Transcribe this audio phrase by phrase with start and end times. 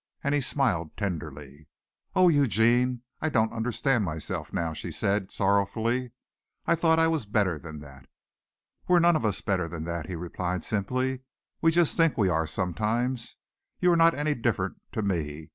[0.23, 1.67] And he smiled tenderly.
[2.15, 6.11] "Oh, Eugene, I don't understand myself now," she said sorrowfully.
[6.65, 8.07] "I thought I was better than that."
[8.87, 11.19] "We're none of us better than that," he replied simply.
[11.61, 13.35] "We just think we are sometimes.
[13.79, 15.49] You are not any different to me.